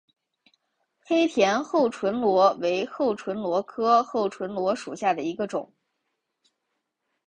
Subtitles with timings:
[1.05, 5.71] 黑田厚唇螺为厚唇螺科厚唇螺属下的一个种。